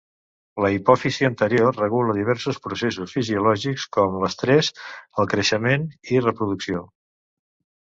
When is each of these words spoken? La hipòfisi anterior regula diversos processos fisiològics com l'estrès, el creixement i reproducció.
La 0.65 0.69
hipòfisi 0.75 1.27
anterior 1.27 1.77
regula 1.79 2.15
diversos 2.19 2.57
processos 2.63 3.13
fisiològics 3.19 3.85
com 3.99 4.19
l'estrès, 4.25 4.73
el 5.25 5.31
creixement 5.37 5.89
i 6.17 6.27
reproducció. 6.27 6.85